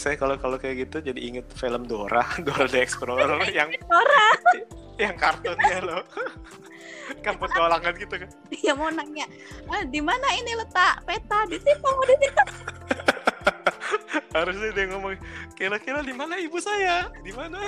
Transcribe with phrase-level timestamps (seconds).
[0.00, 4.28] saya kalau kalau kayak gitu jadi inget film Dora, Dora the Explorer yang Dora.
[5.02, 6.04] yang kartunnya loh.
[7.20, 8.30] kan petualangan gitu kan.
[8.48, 9.26] Dia mau nanya,
[9.68, 11.42] ah, di mana ini letak peta?
[11.50, 12.44] Di situ, di situ.
[14.30, 15.18] Harusnya dia ngomong,
[15.58, 17.10] kira-kira di mana ibu saya?
[17.20, 17.66] Di mana?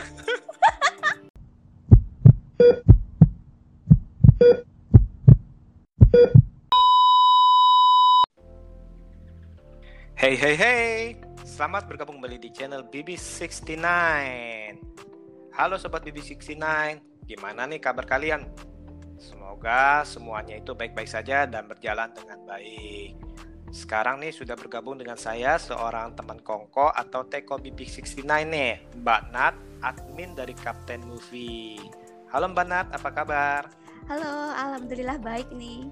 [10.15, 11.19] Hey hey hey,
[11.63, 13.87] selamat bergabung kembali di channel BB69.
[15.55, 16.59] Halo sobat BB69,
[17.23, 18.51] gimana nih kabar kalian?
[19.15, 23.15] Semoga semuanya itu baik-baik saja dan berjalan dengan baik.
[23.71, 29.55] Sekarang nih sudah bergabung dengan saya seorang teman Kongko atau Teko BB69 nih, Mbak Nat,
[29.87, 31.79] admin dari Kapten Movie.
[32.35, 33.71] Halo Mbak Nat, apa kabar?
[34.11, 35.87] Halo, alhamdulillah baik nih.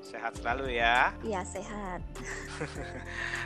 [0.00, 1.12] Sehat selalu ya.
[1.20, 2.00] Iya, sehat.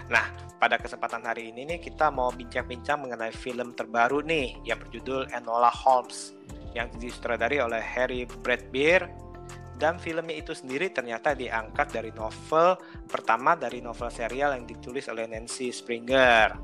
[0.04, 0.28] Nah,
[0.64, 5.68] pada kesempatan hari ini nih kita mau bincang-bincang mengenai film terbaru nih yang berjudul Enola
[5.68, 6.32] Holmes
[6.72, 9.04] yang disutradari oleh Harry Bradbeer
[9.76, 15.28] dan filmnya itu sendiri ternyata diangkat dari novel pertama dari novel serial yang ditulis oleh
[15.28, 16.56] Nancy Springer.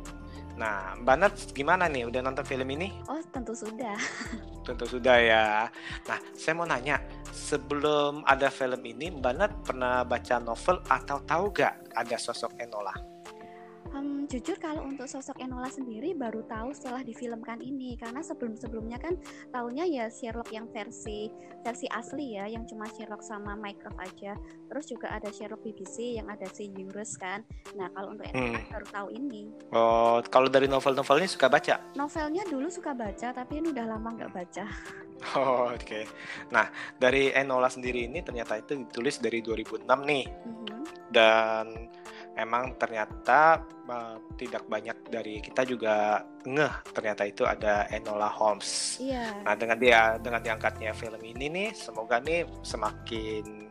[0.57, 2.09] Nah, Mbak Nat gimana nih?
[2.09, 2.89] Udah nonton film ini?
[3.05, 4.01] Oh, tentu sudah.
[4.69, 5.69] Tentu sudah ya.
[6.05, 7.01] Nah, saya mau nanya,
[7.33, 13.10] sebelum ada film ini, Mbak Nat pernah baca novel atau tahu gak ada sosok Enola?
[13.91, 19.19] Hmm, jujur kalau untuk sosok Enola sendiri baru tahu setelah difilmkan ini karena sebelum-sebelumnya kan
[19.51, 21.27] tahunya ya Sherlock yang versi
[21.67, 24.39] versi asli ya yang cuma Sherlock sama Mycroft aja.
[24.71, 27.43] Terus juga ada Sherlock BBC yang ada si Eurus kan.
[27.75, 28.71] Nah, kalau untuk Enola Hmm.
[28.71, 29.43] baru tahu ini.
[29.75, 31.83] Oh, kalau dari novel-novelnya suka baca?
[31.99, 34.65] Novelnya dulu suka baca tapi ini udah lama nggak baca.
[35.37, 36.09] Oh, oke.
[36.49, 40.25] Nah, dari Enola sendiri ini ternyata itu ditulis dari 2006 nih.
[40.25, 40.81] Mhm.
[41.13, 41.65] Dan
[42.41, 48.97] emang ternyata eh, tidak banyak dari kita juga ngeh ternyata itu ada Enola Holmes.
[48.99, 49.45] Iya.
[49.45, 53.69] Nah, dengan dia dengan diangkatnya film ini nih, semoga nih semakin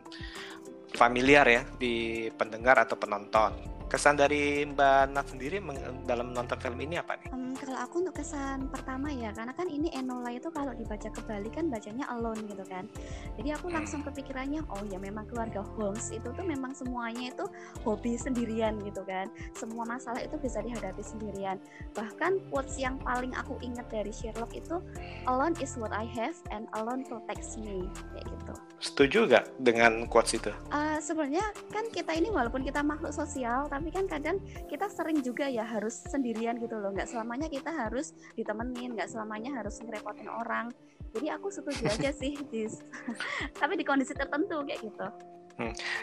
[0.94, 3.79] familiar ya di pendengar atau penonton.
[3.90, 5.58] Kesan dari Mbak Nat sendiri
[6.06, 7.26] dalam menonton film ini apa nih?
[7.34, 11.50] Hmm, kalau aku untuk kesan pertama ya, karena kan ini Enola itu kalau dibaca kembali
[11.50, 12.86] kan bacanya alone gitu kan.
[13.34, 13.82] Jadi aku Hmm.
[13.82, 17.50] langsung kepikirannya, oh ya memang keluarga Holmes itu tuh memang semuanya itu
[17.82, 19.26] hobi sendirian gitu kan.
[19.58, 21.58] Semua masalah itu bisa dihadapi sendirian.
[21.98, 24.78] Bahkan quotes yang paling aku ingat dari Sherlock itu,
[25.26, 28.54] alone is what I have and alone protects me kayak gitu.
[28.80, 30.54] Setuju gak dengan quotes itu?
[30.70, 34.36] Eh, sebenarnya kan kita ini walaupun kita makhluk sosial tapi kan kadang
[34.68, 36.92] kita sering juga ya harus sendirian gitu loh.
[36.92, 40.68] Nggak selamanya kita harus ditemenin nggak selamanya harus ngerepotin orang.
[41.16, 42.68] Jadi aku setuju aja sih di
[43.60, 45.08] tapi di kondisi tertentu kayak gitu.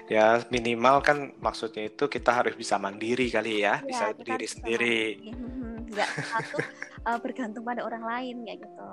[0.05, 4.99] Ya minimal kan maksudnya itu kita harus bisa mandiri kali ya, Ya, bisa berdiri sendiri.
[5.21, 6.57] Mhm, nggak satu
[7.09, 8.89] eh, bergantung pada orang lain kayak gitu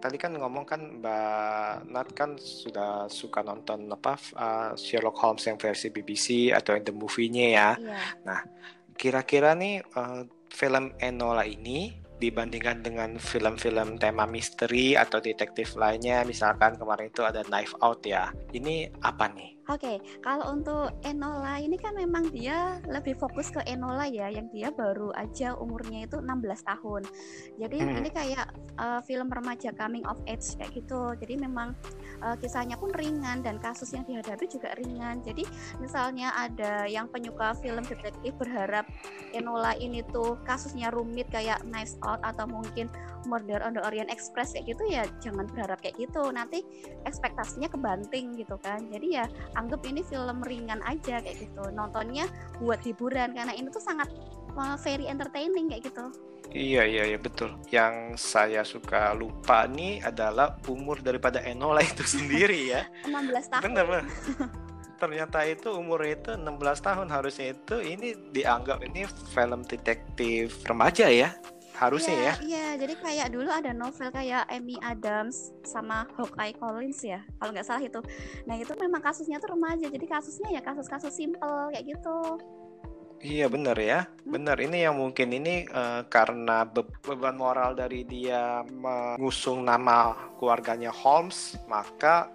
[0.00, 5.60] Tadi kan ngomong kan Mbak Nat kan sudah suka nonton apa uh, Sherlock Holmes yang
[5.60, 7.70] versi BBC atau yang the movie-nya ya.
[7.76, 8.36] iya
[8.96, 16.76] Kira-kira nih uh, film Enola ini dibandingkan dengan film-film tema misteri atau detektif lainnya, misalkan
[16.76, 18.28] kemarin itu ada Knife Out ya.
[18.52, 19.59] Ini apa nih?
[19.70, 24.74] Oke, kalau untuk Enola ini kan memang dia lebih fokus ke Enola ya, yang dia
[24.74, 27.06] baru aja umurnya itu 16 tahun.
[27.54, 28.02] Jadi Hmm.
[28.02, 28.50] ini kayak
[28.82, 31.14] uh, film remaja coming of age kayak gitu.
[31.22, 31.78] Jadi memang
[32.18, 35.22] uh, kisahnya pun ringan dan kasus yang dihadapi juga ringan.
[35.22, 35.46] Jadi
[35.78, 38.90] misalnya ada yang penyuka film detektif berharap
[39.30, 42.90] Enola ini tuh kasusnya rumit kayak Knives Out atau mungkin
[43.28, 46.26] Murder on the Orient Express kayak gitu ya jangan berharap kayak gitu.
[46.34, 46.66] Nanti
[47.06, 48.82] ekspektasinya kebanting gitu kan.
[48.90, 52.24] Jadi ya anggap ini film ringan aja kayak gitu nontonnya
[52.64, 54.08] buat hiburan karena ini tuh sangat
[54.56, 56.08] uh, very entertaining kayak gitu
[56.50, 57.54] Iya iya iya betul.
[57.70, 62.82] Yang saya suka lupa nih adalah umur daripada Enola itu sendiri ya.
[63.06, 64.04] 16 tahun Bener bener.
[64.98, 66.50] Ternyata itu umurnya itu 16
[66.82, 71.30] tahun harusnya itu ini dianggap ini film detektif remaja ya.
[71.76, 72.22] Harusnya ya.
[72.22, 77.50] Iya, iya jadi kayak dulu ada novel kayak Amy Adams sama Hawkeye Collins ya kalau
[77.54, 78.00] nggak salah itu.
[78.44, 79.86] Nah itu memang kasusnya tuh remaja.
[79.88, 82.40] Jadi kasusnya ya kasus-kasus simple kayak gitu.
[83.20, 84.08] Iya bener ya.
[84.24, 90.88] Bener ini yang mungkin ini eh, karena be- beban moral dari dia mengusung nama keluarganya
[90.88, 92.32] Holmes, maka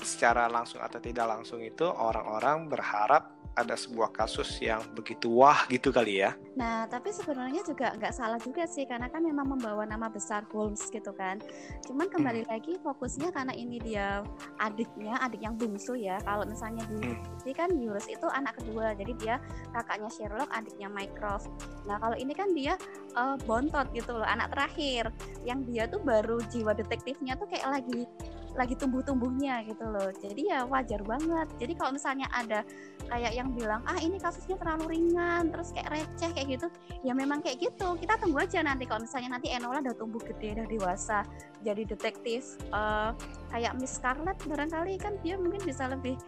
[0.00, 5.88] secara langsung atau tidak langsung itu orang-orang berharap ada sebuah kasus yang begitu wah gitu
[5.88, 6.36] kali ya.
[6.56, 10.84] Nah, tapi sebenarnya juga nggak salah juga sih karena kan memang membawa nama besar Holmes
[10.92, 11.40] gitu kan.
[11.88, 12.50] Cuman kembali hmm.
[12.52, 14.20] lagi fokusnya karena ini dia
[14.60, 16.20] adiknya, adik yang bungsu ya.
[16.22, 17.56] Kalau misalnya di hmm.
[17.56, 19.34] kan Yurus itu anak kedua, jadi dia
[19.72, 21.48] kakaknya Sherlock, adiknya Mycroft.
[21.88, 22.76] Nah, kalau ini kan dia
[23.16, 25.08] uh, bontot gitu loh, anak terakhir.
[25.48, 28.04] Yang dia tuh baru jiwa detektifnya tuh kayak lagi
[28.56, 32.64] lagi tumbuh-tumbuhnya gitu loh jadi ya wajar banget jadi kalau misalnya ada
[33.06, 36.66] kayak yang bilang ah ini kasusnya terlalu ringan terus kayak receh kayak gitu.
[37.06, 37.94] Ya memang kayak gitu.
[37.98, 41.22] Kita tunggu aja nanti kalau misalnya nanti Enola udah tumbuh gede udah dewasa
[41.62, 43.14] jadi detektif uh,
[43.50, 46.18] kayak Miss Scarlet barangkali kan dia mungkin bisa lebih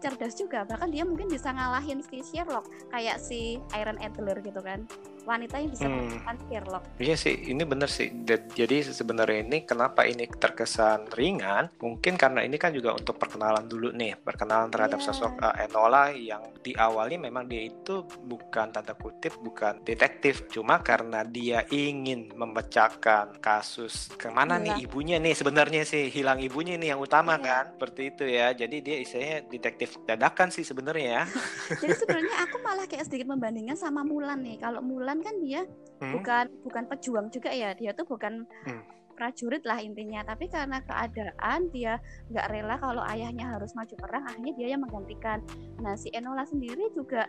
[0.00, 0.62] cerdas juga.
[0.68, 4.84] Bahkan dia mungkin bisa ngalahin si Sherlock kayak si Iron Adler gitu kan
[5.26, 6.22] wanita yang bisa hmm.
[6.46, 8.08] Sherlock iya sih ini bener sih
[8.54, 13.90] jadi sebenarnya ini kenapa ini terkesan ringan mungkin karena ini kan juga untuk perkenalan dulu
[13.92, 15.06] nih perkenalan terhadap yeah.
[15.10, 20.80] sosok uh, Enola yang di awalnya memang dia itu bukan tanda kutip bukan detektif cuma
[20.80, 24.64] karena dia ingin memecahkan kasus ke mana Gila.
[24.64, 27.44] nih ibunya nih sebenarnya sih hilang ibunya nih yang utama yeah.
[27.44, 31.22] kan seperti itu ya jadi dia istilahnya detektif dadakan sih sebenarnya ya.
[31.82, 34.60] Jadi sebenarnya aku malah kayak sedikit membandingkan sama Mulan nih.
[34.60, 35.62] Kalau Mulan kan dia
[36.02, 36.14] hmm?
[36.20, 37.72] bukan bukan pejuang juga ya.
[37.76, 38.82] Dia tuh bukan hmm.
[39.16, 40.24] prajurit lah intinya.
[40.24, 42.00] Tapi karena keadaan dia
[42.32, 45.40] nggak rela kalau ayahnya harus maju perang, akhirnya dia yang menggantikan.
[45.80, 47.24] Nah si Enola sendiri juga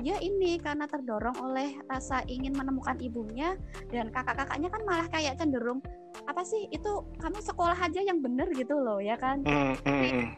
[0.00, 3.54] dia ini karena terdorong oleh rasa ingin menemukan ibunya
[3.92, 5.84] dan kakak-kakaknya kan malah kayak cenderung
[6.26, 9.44] apa sih itu kamu sekolah aja yang bener gitu loh ya kan.
[9.44, 10.28] Hmm, hmm, hmm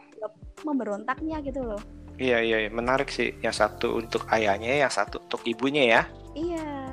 [0.65, 1.81] memberontaknya gitu loh.
[2.15, 3.35] Iya, iya iya menarik sih.
[3.43, 6.01] Yang satu untuk ayahnya, yang satu untuk ibunya ya.
[6.33, 6.84] Iya.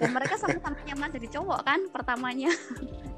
[0.00, 2.50] Dan mereka sama-sama nyaman jadi cowok kan pertamanya.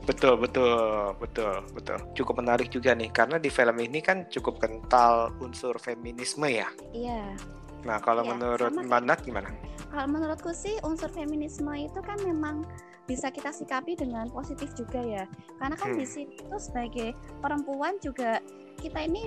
[0.06, 1.98] Betul betul betul betul.
[2.14, 6.70] Cukup menarik juga nih karena di film ini kan cukup kental unsur feminisme ya.
[6.94, 7.34] Iya.
[7.82, 9.50] Nah kalau iya, menurut Mbak Nat gimana?
[9.90, 12.62] Kalau menurutku sih unsur feminisme itu kan memang
[13.06, 15.24] bisa kita sikapi dengan positif juga ya.
[15.58, 15.98] Karena kan hmm.
[15.98, 18.38] di situ sebagai perempuan juga
[18.78, 19.26] kita ini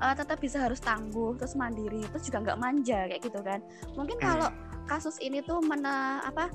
[0.00, 3.60] uh, tetap bisa harus tangguh terus mandiri terus juga nggak manja kayak gitu kan
[3.94, 4.26] mungkin hmm.
[4.90, 6.50] Kasus ini tuh mena apa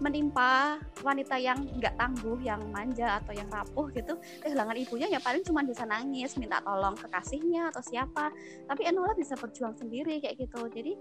[0.00, 4.16] menimpa wanita yang nggak tangguh yang manja atau yang rapuh gitu.
[4.40, 8.32] Kehilangan ibunya ya paling cuma bisa nangis minta tolong kekasihnya atau siapa.
[8.64, 10.66] Tapi Enola bisa berjuang sendiri kayak gitu.
[10.72, 10.96] Jadi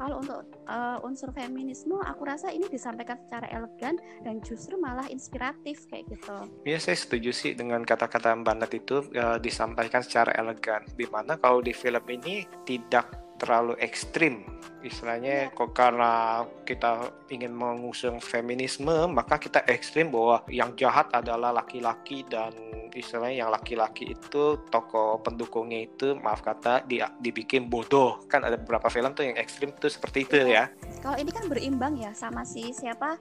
[0.00, 5.84] kalau untuk uh, unsur feminisme aku rasa ini disampaikan secara elegan dan justru malah inspiratif
[5.92, 6.48] kayak gitu.
[6.64, 10.88] Iya saya setuju sih dengan kata-kata Mbak Nat itu uh, disampaikan secara elegan.
[10.96, 14.44] Di mana kalau di film ini tidak terlalu ekstrim
[14.84, 15.52] istilahnya yeah.
[15.52, 22.52] kok karena kita ingin mengusung feminisme maka kita ekstrim bahwa yang jahat adalah laki-laki dan
[22.92, 28.90] istilahnya yang laki-laki itu toko pendukungnya itu maaf kata di, dibikin bodoh kan ada beberapa
[28.92, 30.70] film tuh yang ekstrim tuh seperti itu ya
[31.02, 33.18] kalau ini kan berimbang ya sama si siapa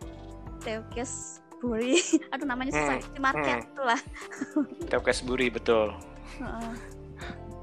[0.62, 2.00] Teokes Buri
[2.32, 3.10] aduh namanya susah hmm.
[3.10, 3.84] si Market hmm.
[3.84, 4.00] lah
[4.94, 5.92] Teokes Buri betul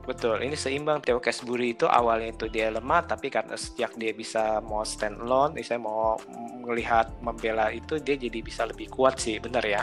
[0.06, 4.62] Betul, ini seimbang Theo Casbury itu awalnya itu dia lemah, tapi karena sejak dia bisa
[4.62, 6.14] mau stand alone, saya mau
[6.62, 9.82] melihat membela itu dia jadi bisa lebih kuat sih, benar ya?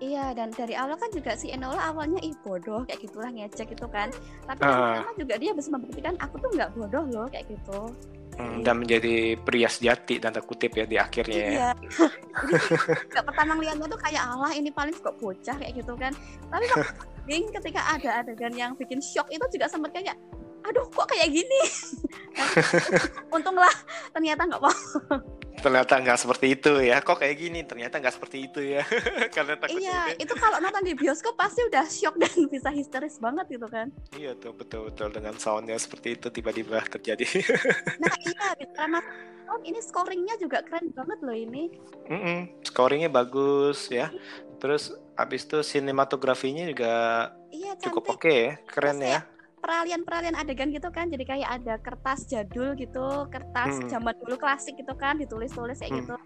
[0.00, 3.84] Iya, dan dari awal kan juga si Enola awalnya ih bodoh kayak gitulah ngecek itu
[3.92, 4.08] kan.
[4.48, 5.04] Tapi uh.
[5.12, 7.92] juga dia bisa membuktikan aku tuh nggak bodoh loh kayak gitu.
[8.40, 11.50] Hmm, dan menjadi pria sejati dan kutip ya di akhirnya ya.
[11.52, 11.70] iya.
[13.16, 13.20] ya.
[13.20, 16.16] pertama lihatnya tuh kayak Allah ini paling kok bocah kayak gitu kan.
[16.48, 16.64] Tapi
[17.52, 20.16] ketika ada adegan yang bikin shock itu juga sempat kayak
[20.64, 21.60] aduh kok kayak gini?
[23.36, 23.72] Untunglah
[24.12, 24.74] ternyata nggak mau.
[25.60, 27.04] Ternyata nggak seperti itu ya.
[27.04, 27.60] Kok kayak gini?
[27.64, 28.82] Ternyata nggak seperti itu ya.
[29.36, 33.46] Karena takut iya itu kalau nonton di bioskop pasti udah shock dan bisa histeris banget
[33.60, 33.92] gitu kan.
[34.16, 35.12] Iya tuh betul betul.
[35.12, 37.24] Dengan soundnya seperti itu tiba-tiba terjadi.
[38.00, 39.00] Nah iya karena
[39.66, 41.74] ini scoringnya juga keren banget loh ini.
[42.08, 44.08] Mm -mm, scoringnya bagus ya.
[44.60, 46.92] Terus Habis itu sinematografinya juga
[47.52, 49.20] iya, cukup oke okay, ya, keren Terus ya.
[49.60, 53.88] Peralihan-peralihan adegan gitu kan, jadi kayak ada kertas jadul gitu, kertas hmm.
[53.92, 56.00] zaman dulu klasik gitu kan, ditulis-tulis kayak hmm.
[56.04, 56.16] gitu.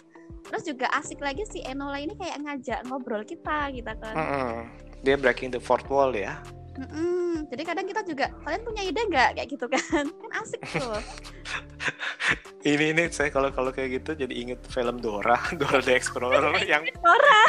[0.45, 4.15] Terus juga asik lagi si Enola ini kayak ngajak ngobrol kita gitu kan.
[4.15, 4.59] Hmm.
[5.03, 6.39] Dia breaking the fourth wall ya.
[6.75, 7.47] Mm-mm.
[7.55, 9.31] Jadi kadang kita juga kalian punya ide nggak?
[9.39, 10.05] Kayak gitu kan?
[10.11, 10.99] Kan asik tuh.
[12.71, 16.83] ini ini saya kalau kalau kayak gitu jadi inget film Dora, Dora the Explorer yang
[16.99, 17.41] Dora.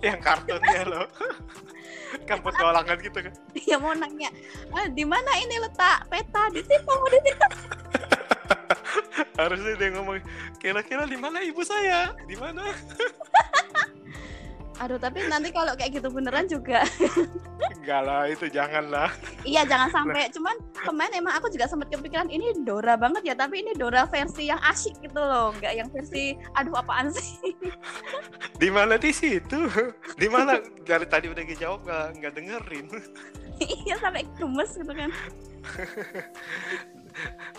[0.00, 1.06] yang kartunnya loh.
[2.24, 3.34] Kan petualangan gitu kan.
[3.58, 4.30] iya mau nanya
[4.70, 6.48] ah, di mana ini letak peta?
[6.54, 7.46] Di situ di situ.
[9.34, 10.22] Harusnya dia ngomong
[10.62, 12.14] kira-kira di mana ibu saya?
[12.24, 12.70] Di mana
[14.82, 16.82] aduh tapi nanti kalau kayak gitu beneran juga.
[17.80, 19.10] Enggak lah itu jangan lah.
[19.46, 20.32] Iya jangan sampai.
[20.34, 24.48] Cuman kemarin emang aku juga sempat kepikiran ini Dora banget ya tapi ini Dora versi
[24.50, 27.54] yang asyik gitu loh nggak yang versi aduh apaan sih?
[28.62, 29.68] Di mana di situ?
[30.14, 30.58] Di mana?
[30.82, 32.86] Dari tadi udah dijawab nggak nggak dengerin.
[33.62, 35.10] Iya sampai gemes gitu kan.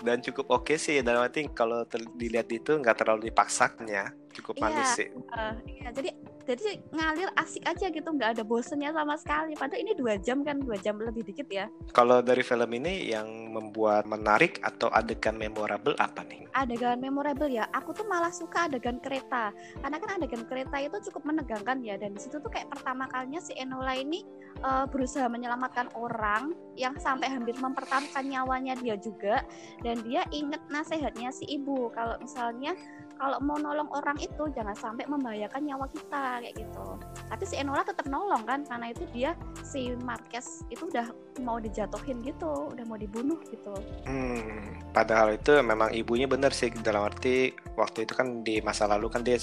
[0.04, 1.88] Dan cukup oke okay sih dalam arti kalau
[2.20, 4.12] dilihat itu nggak terlalu dipaksakan ya.
[4.36, 5.08] Cukup manis iya, sih.
[5.32, 6.12] uh, iya jadi
[6.46, 9.58] jadi ngalir asik aja gitu nggak ada bosennya sama sekali.
[9.58, 11.66] Padahal ini dua jam kan dua jam lebih dikit ya.
[11.92, 16.46] Kalau dari film ini yang membuat menarik atau adegan memorable apa nih?
[16.54, 19.50] Adegan memorable ya aku tuh malah suka adegan kereta.
[19.82, 23.42] Karena kan adegan kereta itu cukup menegangkan ya dan di situ tuh kayak pertama kalinya
[23.42, 24.22] si Enola ini
[24.62, 29.42] uh, berusaha menyelamatkan orang yang sampai hampir mempertaruhkan nyawanya dia juga.
[29.82, 31.90] Dan dia inget nasihatnya si ibu.
[31.92, 32.78] Kalau misalnya
[33.16, 36.88] kalau mau nolong orang itu jangan sampai membahayakan nyawa kita kayak gitu.
[37.32, 39.32] Tapi si Enola tetap nolong kan karena itu dia
[39.64, 41.10] si Marquez itu udah
[41.44, 43.74] mau dijatuhin gitu udah mau dibunuh gitu.
[44.08, 49.12] Hmm, padahal itu memang ibunya benar sih dalam arti waktu itu kan di masa lalu
[49.12, 49.40] kan dia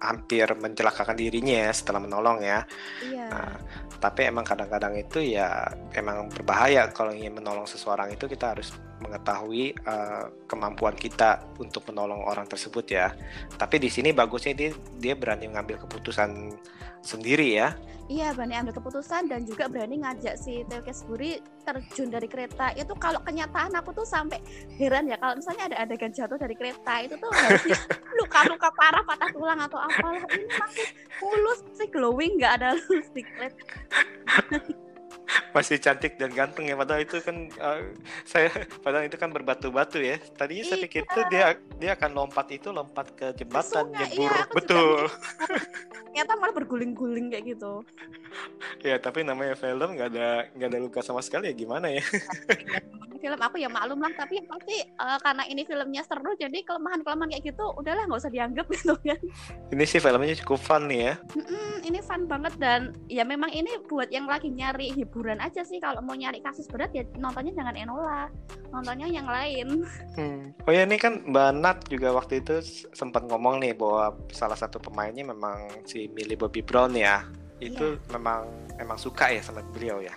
[0.00, 2.64] hampir mencelakakan dirinya ya setelah menolong ya.
[3.04, 3.26] Iya.
[3.28, 3.54] nah,
[4.00, 8.72] tapi emang kadang-kadang itu ya emang berbahaya kalau ingin menolong seseorang itu kita harus
[9.10, 13.10] mengetahui uh, kemampuan kita untuk menolong orang tersebut ya.
[13.58, 14.70] Tapi di sini bagusnya dia
[15.02, 16.54] dia berani mengambil keputusan
[17.02, 17.74] sendiri ya.
[18.10, 22.74] Iya, berani ambil keputusan dan juga berani ngajak si Theo Kesburi terjun dari kereta.
[22.74, 24.42] Itu kalau kenyataan aku tuh sampai
[24.82, 27.78] heran ya kalau misalnya ada adegan jatuh dari kereta itu tuh harusnya
[28.18, 30.26] luka-luka parah patah tulang atau apalah.
[30.26, 30.88] Ini masih
[31.22, 33.30] mulus sih glowing nggak ada listrik
[35.56, 37.82] masih cantik dan ganteng ya padahal itu kan uh,
[38.26, 38.50] saya
[38.84, 40.16] padahal itu kan berbatu-batu ya.
[40.36, 44.44] Tadinya saya pikir itu dia dia akan lompat itu lompat ke jembatan Sungai, nyebur iya,
[44.52, 45.00] betul.
[46.10, 47.86] ternyata malah berguling-guling kayak gitu.
[48.82, 52.02] Ya tapi namanya film nggak ada nggak ada luka sama sekali ya gimana ya
[53.20, 57.44] film aku ya maklum lah tapi pasti uh, karena ini filmnya seru jadi kelemahan-kelemahan kayak
[57.52, 59.20] gitu udahlah nggak usah dianggap gitu kan.
[59.70, 61.14] Ini sih filmnya cukup fun nih ya.
[61.36, 65.78] Mm-mm, ini fun banget dan ya memang ini buat yang lagi nyari hiburan aja sih
[65.78, 68.32] kalau mau nyari kasus berat ya nontonnya jangan Enola
[68.72, 69.68] nontonnya yang lain.
[70.10, 70.52] Hmm.
[70.66, 72.60] oh ya ini kan Mbak Nat juga waktu itu
[72.92, 77.22] sempat ngomong nih bahwa salah satu pemainnya memang si Millie Bobby Brown ya.
[77.62, 78.12] Itu yeah.
[78.18, 78.50] memang
[78.80, 80.12] emang suka ya sama beliau ya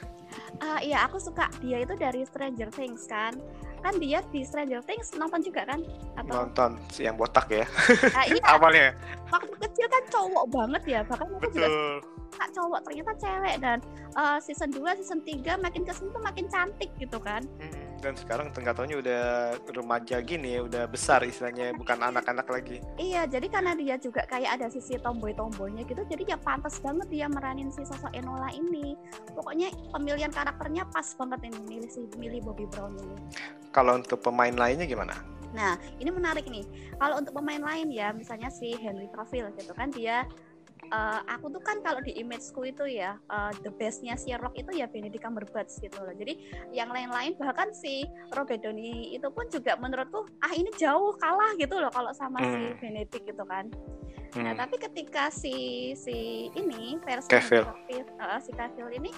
[0.62, 1.50] uh, iya aku suka.
[1.60, 3.36] Dia itu dari Stranger Things kan?
[3.84, 5.80] Kan dia di Stranger Things nonton juga kan?
[6.16, 7.66] Atau nonton si yang botak ya.
[8.16, 8.44] Uh, iya.
[8.56, 8.96] Awalnya.
[9.30, 11.70] Waktu kecil kan cowok banget ya bahkan aku juga
[12.34, 13.56] tak cowok ternyata cewek.
[13.60, 13.78] Dan
[14.16, 17.44] uh, season 2 season 3 makin ke sini tuh makin cantik gitu kan?
[17.60, 19.22] Hmm dan sekarang tengah tahunnya udah
[19.72, 22.84] remaja gini ya udah besar istilahnya bukan anak-anak lagi.
[23.00, 27.32] Iya jadi karena dia juga kayak ada sisi tomboy-tomboynya gitu jadi ya pantas banget dia
[27.32, 29.00] meranin si sosok Enola ini.
[29.32, 33.16] Pokoknya pemilihan karakternya pas banget ini milih si milih Bobby Brown ini.
[33.72, 35.16] Kalau untuk pemain lainnya gimana?
[35.54, 36.66] Nah, ini menarik nih.
[36.98, 40.26] Kalau untuk pemain lain ya, misalnya si Henry Cavill gitu kan dia
[40.94, 44.86] uh, aku tuh kan kalau di imageku itu ya uh, the bestnya Sherlock itu ya
[44.86, 46.38] Benedict Cumberbatch gitu loh jadi
[46.70, 48.06] yang lain-lain bahkan si
[48.38, 52.50] Robert Downey itu pun juga menurutku ah ini jauh kalah gitu loh kalau sama hmm.
[52.54, 53.68] si Benedict gitu kan
[54.38, 54.46] nah, hmm.
[54.46, 57.66] nah tapi ketika si si ini versi Cavill.
[58.22, 59.10] Uh, si Cavill ini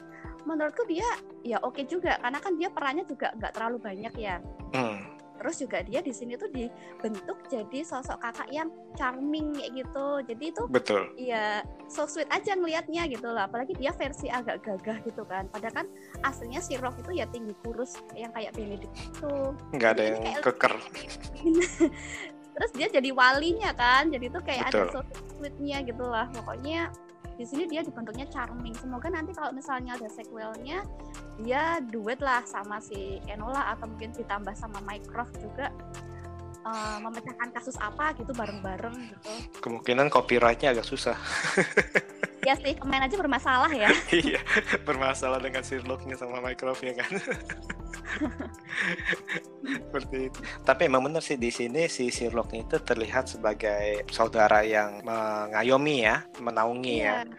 [0.47, 1.05] menurutku dia
[1.43, 4.37] ya oke okay juga karena kan dia perannya juga nggak terlalu banyak ya
[4.71, 10.07] hmm terus juga dia di sini tuh dibentuk jadi sosok kakak yang charming kayak gitu.
[10.25, 11.01] Jadi itu betul.
[11.19, 11.61] iya
[11.91, 15.47] so sweet aja ngelihatnya gitu lah apalagi dia versi agak gagah gitu kan.
[15.51, 15.87] Padahal kan
[16.23, 19.33] aslinya si Rock itu ya tinggi kurus yang kayak Benedict itu.
[19.75, 20.73] Nggak ada yang keker.
[22.55, 24.09] terus dia jadi walinya kan.
[24.09, 24.87] Jadi tuh kayak betul.
[24.87, 24.99] ada so
[25.37, 26.31] sweetnya gitu lah.
[26.31, 26.89] Pokoknya
[27.35, 28.75] di sini dia dibentuknya charming.
[28.75, 30.83] Semoga nanti kalau misalnya ada sequelnya
[31.43, 35.67] dia duet lah sama si Enola atau mungkin ditambah sama Mycroft juga
[36.63, 39.31] uh, memecahkan kasus apa gitu bareng-bareng gitu.
[39.59, 41.15] Kemungkinan copyrightnya agak susah.
[42.45, 43.89] Ya sih kemain aja bermasalah ya.
[44.13, 44.37] Iya
[44.85, 47.09] bermasalah dengan Sherlocknya sama Mycroft ya kan
[49.85, 50.39] seperti itu.
[50.63, 56.23] Tapi emang benar sih di sini si Sherlock itu terlihat sebagai saudara yang mengayomi ya,
[56.41, 57.23] menaungi iya.
[57.23, 57.33] ya.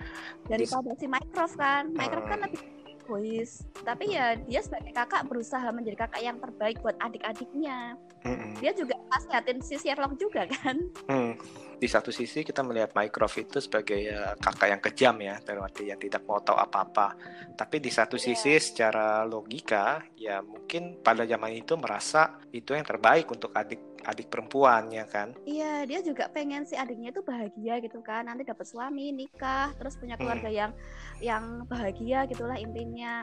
[0.47, 2.45] Daripada si Mycroft kan, Mycroft kan hmm.
[2.47, 7.95] kan lebih egois tapi ya dia sebagai kakak berusaha menjadi kakak yang terbaik buat adik-adiknya
[8.27, 8.59] mm-hmm.
[8.59, 11.33] dia juga nasihatin si Sherlock juga kan mm.
[11.77, 15.93] Di satu sisi kita melihat Mycroft itu sebagai ya, kakak yang kejam ya dalam arti
[15.93, 17.13] yang tidak mau tahu apa-apa
[17.53, 18.25] tapi di satu yeah.
[18.33, 24.33] sisi secara logika ya mungkin pada zaman itu merasa itu yang terbaik untuk adik adik
[24.33, 29.13] perempuannya kan iya dia juga pengen si adiknya itu bahagia gitu kan nanti dapat suami
[29.13, 30.57] nikah terus punya keluarga hmm.
[30.57, 30.73] yang
[31.21, 33.21] yang bahagia gitulah intinya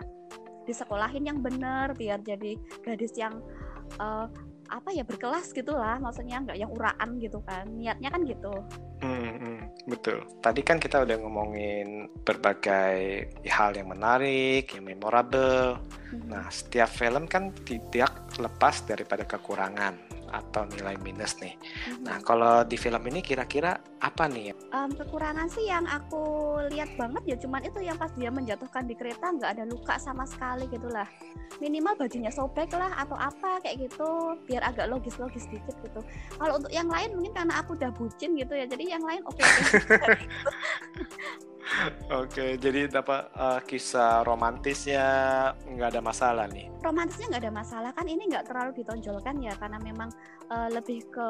[0.69, 2.55] disekolahin yang bener biar jadi
[2.85, 3.41] gadis yang
[3.99, 4.27] uh,
[4.73, 8.53] apa ya berkelas gitulah maksudnya nggak yang uraan gitu kan niatnya kan gitu.
[9.05, 10.25] Hmm, hmm, betul.
[10.41, 15.77] Tadi kan kita udah ngomongin berbagai hal yang menarik yang memorable.
[16.13, 16.29] Hmm.
[16.29, 21.53] nah setiap film kan tidak lepas daripada kekurangan atau nilai minus nih.
[21.53, 22.03] Mm-hmm.
[22.09, 24.57] Nah, kalau di film ini kira-kira apa nih?
[24.73, 28.97] Um, kekurangan sih yang aku lihat banget ya cuman itu yang pas dia menjatuhkan di
[28.97, 31.05] kereta nggak ada luka sama sekali gitulah.
[31.61, 36.01] Minimal bajunya sobek lah atau apa kayak gitu biar agak logis-logis dikit gitu.
[36.35, 38.65] Kalau untuk yang lain mungkin karena aku udah bucin gitu ya.
[38.65, 39.37] Jadi yang lain oke.
[39.37, 40.25] Okay,
[42.11, 45.05] Oke, jadi dapat uh, kisah romantisnya
[45.63, 46.67] nggak ada masalah nih.
[46.83, 50.11] Romantisnya nggak ada masalah kan ini nggak terlalu ditonjolkan ya karena memang
[50.51, 51.27] uh, lebih ke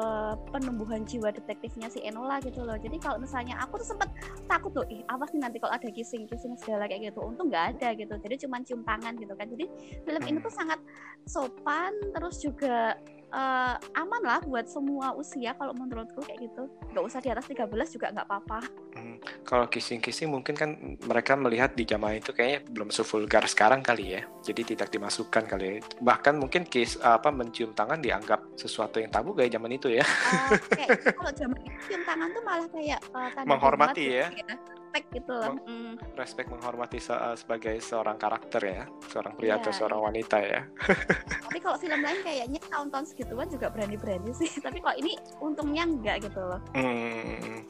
[0.50, 2.74] penumbuhan jiwa detektifnya si Enola gitu loh.
[2.74, 4.10] Jadi kalau misalnya aku tuh sempet
[4.50, 7.22] takut tuh, ih awas nih nanti kalau ada kissing kissing segala kayak gitu.
[7.22, 8.14] Untung nggak ada gitu.
[8.18, 9.46] Jadi cuma cium tangan gitu kan.
[9.46, 9.64] Jadi
[10.02, 10.30] film hmm.
[10.34, 10.82] ini tuh sangat
[11.24, 12.98] sopan terus juga
[13.34, 16.70] uh, aman lah buat semua usia kalau menurutku kayak gitu.
[16.94, 18.58] Nggak usah di atas 13 juga nggak apa-apa.
[18.94, 24.16] Hmm, kalau kissing-kissing mungkin kan mereka melihat di zaman itu kayaknya belum sevulgar sekarang kali
[24.16, 24.22] ya.
[24.46, 25.74] Jadi tidak dimasukkan kali ya.
[25.98, 30.04] Bahkan mungkin kiss apa mencium tangan dianggap sesuatu yang tabu kayak zaman itu ya.
[30.06, 34.56] Uh, kayak kalau zaman itu cium tangan tuh malah kayak uh, menghormati ya, ya
[34.94, 35.58] respect gitu loh.
[35.66, 35.92] Mm.
[36.14, 40.06] Respect menghormati se uh, sebagai seorang karakter ya, seorang pria yeah, atau seorang yeah.
[40.06, 40.60] wanita ya.
[41.50, 44.46] Tapi kalau film lain kayaknya tahun-tahun segituan juga berani-berani sih.
[44.66, 46.62] Tapi kalau ini untungnya enggak gitu loh.
[46.78, 47.66] Hmm.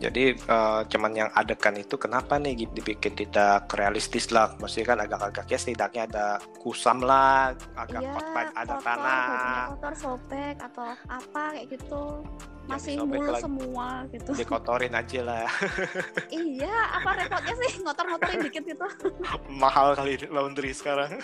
[0.00, 4.56] Jadi uh, cuman yang adegan itu kenapa nih dibikin tidak realistis lah?
[4.56, 6.26] Maksudnya kan agak-agak ya setidaknya ada
[6.56, 8.16] kusam lah, agak iya,
[8.56, 9.64] ada kotor, tanah.
[9.76, 12.24] Kotor, sobek atau apa kayak gitu
[12.66, 15.48] masih mulu semua gitu dikotorin aja lah
[16.30, 18.86] iya apa repotnya sih ngotor-ngotorin dikit gitu
[19.62, 21.18] mahal kali laundry sekarang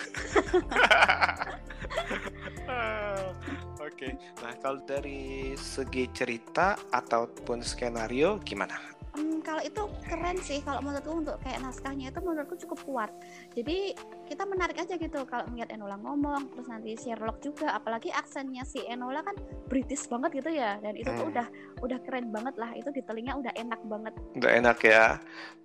[3.79, 4.13] Oke, okay.
[4.45, 8.77] nah kalau dari segi cerita ataupun skenario gimana?
[9.17, 13.11] Hmm, kalau itu keren sih kalau menurutku untuk kayak naskahnya itu menurutku cukup kuat.
[13.57, 13.97] Jadi
[14.29, 18.85] kita menarik aja gitu kalau melihat Enola ngomong, terus nanti Sherlock juga, apalagi aksennya si
[18.85, 19.33] Enola kan
[19.65, 21.17] British banget gitu ya, dan itu hmm.
[21.17, 21.47] tuh udah
[21.81, 22.69] udah keren banget lah.
[22.77, 24.13] Itu di telinga udah enak banget.
[24.37, 25.17] Udah enak ya.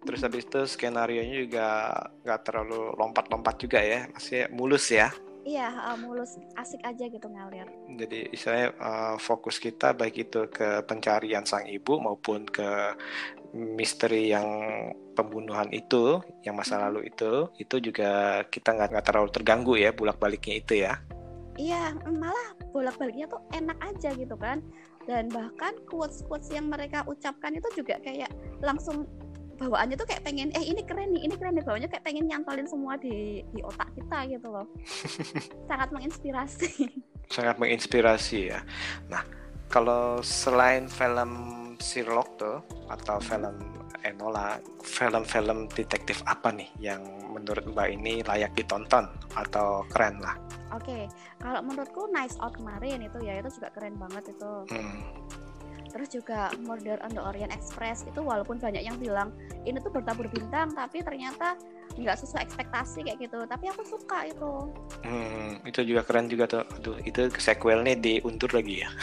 [0.09, 1.67] Terus habis itu skenario nya juga
[2.25, 5.13] nggak terlalu lompat-lompat juga ya, masih mulus ya.
[5.45, 7.69] Iya, uh, mulus asik aja gitu ngalir.
[8.01, 12.97] Jadi istilahnya uh, fokus kita baik itu ke pencarian sang ibu maupun ke
[13.53, 14.49] misteri yang
[15.13, 20.17] pembunuhan itu, yang masa lalu itu, itu juga kita nggak nggak terlalu terganggu ya bolak
[20.17, 20.97] baliknya itu ya.
[21.55, 24.65] Iya, malah bolak baliknya tuh enak aja gitu kan.
[25.05, 28.33] Dan bahkan quotes quotes yang mereka ucapkan itu juga kayak
[28.65, 29.05] langsung
[29.65, 32.69] bawaannya tuh kayak pengen eh ini keren nih ini keren nih bawaannya kayak pengen nyantolin
[32.69, 34.67] semua di di otak kita gitu loh.
[35.71, 36.71] Sangat menginspirasi.
[37.33, 38.61] Sangat menginspirasi ya.
[39.09, 39.25] Nah
[39.73, 41.33] kalau selain film
[41.81, 42.61] Sherlock tuh
[42.93, 43.27] atau hmm.
[43.27, 43.57] film
[44.05, 47.01] Enola film-film detektif apa nih yang
[47.33, 50.37] menurut Mbak ini layak ditonton atau keren lah?
[50.77, 51.03] Oke okay.
[51.41, 54.53] kalau menurutku Nice Out kemarin itu ya itu juga keren banget itu.
[54.69, 55.25] Hmm
[55.95, 59.31] terus juga Murder on the Orient Express itu walaupun banyak yang bilang
[59.63, 61.55] ini tuh bertabur bintang tapi ternyata
[61.95, 63.39] nggak sesuai ekspektasi kayak gitu.
[63.47, 64.53] Tapi aku suka itu.
[65.07, 66.63] Hmm, itu juga keren juga tuh.
[66.81, 68.91] Aduh, itu sequelnya diundur lagi ya.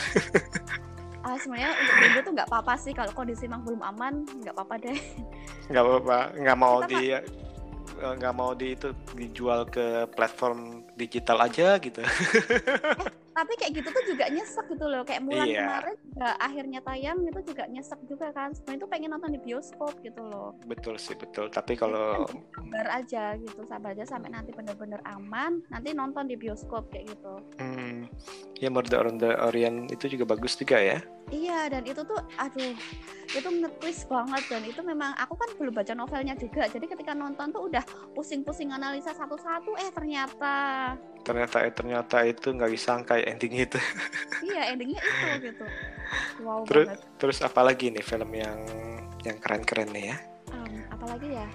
[1.22, 2.98] Ah, sebenarnya untuk diundur tuh nggak apa-apa sih.
[2.98, 4.98] Kalau kondisi memang belum aman nggak apa-apa deh.
[5.70, 6.18] Nggak apa-apa.
[6.34, 12.02] Nggak mau Kita di eh, nggak mau di itu dijual ke platform digital aja gitu.
[12.02, 15.64] Eh, tapi kayak gitu tuh juga nyesek gitu loh kayak Mulan iya.
[15.64, 18.52] kemarin juga akhirnya tayang itu juga nyesek juga kan.
[18.52, 20.52] Sebenarnya itu pengen nonton di bioskop gitu loh.
[20.68, 21.48] Betul sih betul.
[21.48, 26.92] Tapi kalau sabar aja gitu sabar aja sampai nanti bener-bener aman nanti nonton di bioskop
[26.92, 27.34] kayak gitu.
[27.60, 28.08] Hmm.
[28.62, 31.02] ya Murder on the Orient itu juga bagus juga ya.
[31.32, 32.76] Iya dan itu tuh aduh
[33.32, 36.68] itu ngetwist banget dan itu memang aku kan belum baca novelnya juga.
[36.68, 37.82] Jadi ketika nonton tuh udah
[38.14, 40.54] pusing-pusing analisa satu-satu eh ternyata
[41.22, 43.80] ternyata eh, ternyata itu nggak disangka ya endingnya itu
[44.50, 45.66] iya endingnya itu gitu
[46.44, 47.00] wow terus banget.
[47.22, 48.60] terus apalagi nih film yang
[49.22, 50.18] yang keren-keren nih ya
[50.54, 51.48] um, apalagi ya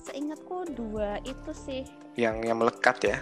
[0.00, 1.82] seingatku dua itu sih
[2.16, 3.18] yang yang melekat ya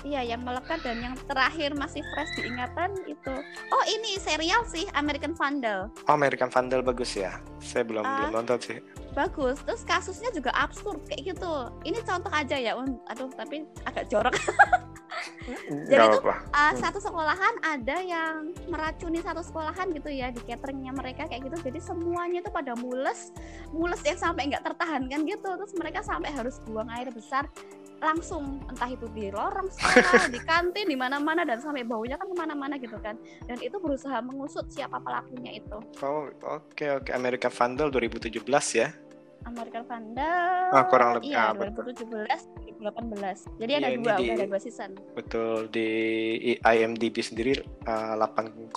[0.00, 3.34] Iya, yang melekat dan yang terakhir masih fresh diingatan itu.
[3.68, 5.92] Oh, ini serial sih American Vandal.
[6.08, 7.36] Oh, American Vandal bagus ya.
[7.60, 8.78] Saya belum uh, belum nonton sih.
[9.12, 9.60] Bagus.
[9.60, 11.52] Terus kasusnya juga absurd kayak gitu.
[11.84, 12.80] Ini contoh aja ya.
[13.12, 14.32] Aduh, tapi agak jorok.
[15.90, 21.26] Jadi itu uh, satu sekolahan ada yang meracuni satu sekolahan gitu ya di cateringnya mereka
[21.26, 21.70] kayak gitu.
[21.70, 23.34] Jadi semuanya itu pada mules,
[23.74, 25.48] mules yang sampai nggak tertahankan gitu.
[25.48, 27.48] Terus mereka sampai harus buang air besar
[28.00, 32.36] langsung entah itu di lorong sekolah, di kantin, di mana-mana dan sampai baunya kan ke
[32.36, 33.14] mana-mana gitu kan.
[33.44, 35.78] Dan itu berusaha mengusut siapa pelakunya itu.
[36.00, 37.12] Oh, oke okay, oke okay.
[37.12, 38.40] American Vandal 2017
[38.80, 38.88] ya.
[39.48, 40.70] American Vandal.
[40.72, 41.32] Ah, kurang lebih.
[41.32, 43.60] Iya, ah, 2017 2018.
[43.60, 44.90] Jadi iya, ada dua, di, udah ada dua season.
[45.12, 45.88] Betul di
[46.64, 48.72] IMDb sendiri uh, 8,2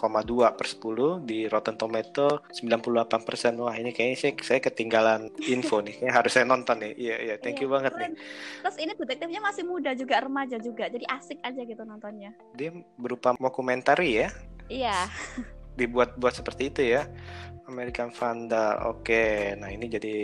[0.59, 3.55] per 10 di Rotten Tomato 98 persen.
[3.63, 5.95] Wah ini kayaknya saya, saya ketinggalan info nih.
[6.03, 6.93] Kayaknya harus saya nonton nih.
[6.99, 8.11] Iya iya, thank iya, you banget nih.
[8.67, 10.85] Terus ini detektifnya masih muda juga, remaja juga.
[10.91, 12.35] Jadi asik aja gitu nontonnya.
[12.53, 14.29] Dia berupa dokumentari ya?
[14.67, 15.07] Iya.
[15.79, 17.07] Dibuat buat seperti itu ya.
[17.67, 18.91] American Vandal.
[18.91, 20.15] Oke, nah ini jadi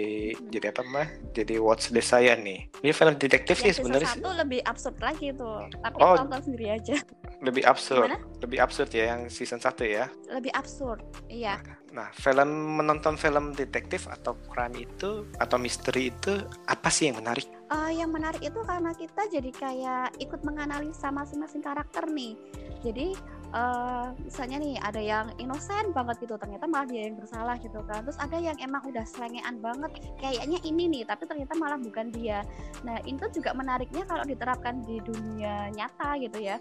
[0.51, 1.07] jadi apa mah?
[1.31, 2.67] Jadi watch list saya nih.
[2.83, 4.11] Ini film detektif sih sebenarnya.
[4.11, 5.67] Satu lebih absurd lagi tuh.
[5.79, 6.95] Tapi oh, tonton sendiri aja.
[7.39, 8.11] Lebih absurd.
[8.11, 8.19] Gimana?
[8.43, 10.11] Lebih absurd ya yang season satu ya.
[10.27, 10.99] Lebih absurd.
[11.31, 11.63] Iya.
[11.89, 17.47] Nah, film menonton film detektif atau crime itu atau misteri itu apa sih yang menarik?
[17.69, 22.37] Uh, yang menarik itu karena kita jadi kayak ikut menganalisa masing-masing karakter nih.
[22.85, 23.17] Jadi
[23.53, 28.05] uh, misalnya nih ada yang inosen banget gitu ternyata malah dia yang bersalah gitu kan.
[28.05, 32.45] Terus ada yang emang udah selengean banget kayaknya ini nih tapi ternyata malah bukan dia.
[32.85, 36.57] Nah itu juga menariknya kalau diterapkan di dunia nyata gitu ya.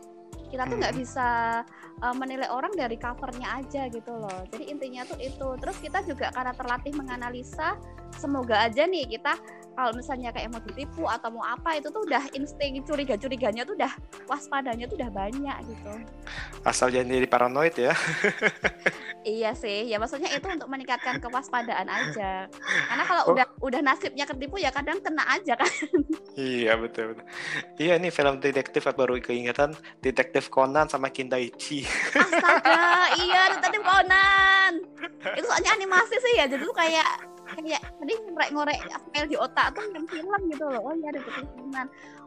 [0.48, 1.03] Kita tuh nggak hmm.
[1.05, 1.29] bisa
[2.01, 4.40] uh, menilai orang dari covernya aja gitu loh.
[4.48, 5.48] Jadi intinya tuh itu.
[5.61, 7.77] Terus kita juga karena terlatih menganalisa
[8.16, 9.37] semoga aja nih kita
[9.79, 13.79] kalau misalnya kayak mau ditipu atau mau apa itu tuh udah insting curiga curiganya tuh
[13.79, 13.95] udah
[14.27, 15.93] waspadanya tuh udah banyak gitu.
[16.67, 17.95] Asal jangan jadi paranoid ya.
[19.29, 22.49] Iya sih ya maksudnya itu untuk meningkatkan kewaspadaan aja.
[22.88, 23.33] Karena kalau oh.
[23.37, 25.69] udah udah nasibnya ketipu ya kadang kena aja kan.
[26.38, 27.27] Iya betul, betul.
[27.77, 31.83] Iya ini film detektif baru keingatan detektif Conan sama Kindaichi
[32.14, 34.73] astaga iya detektif Conan.
[35.35, 38.79] Itu soalnya animasi sih ya jadi tuh kayak kayak tadi ngorek-ngorek
[39.13, 40.81] file di otak tuh yang film gitu loh.
[40.85, 41.87] Oh iya ada keturunan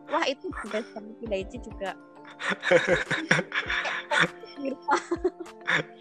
[0.10, 1.94] wah itu best banget Daichi juga.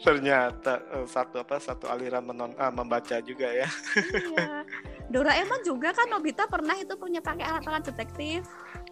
[0.05, 3.69] Ternyata uh, satu apa satu aliran menon ah, membaca juga ya.
[3.97, 4.65] Iya.
[5.11, 8.45] Doraemon juga kan Nobita pernah itu punya pakai alat-alat detektif.